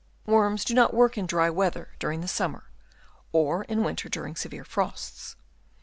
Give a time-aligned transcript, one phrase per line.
[0.25, 2.63] Worms do not work in dry weather during the summer,
[3.31, 5.35] or in winter during severe frosts.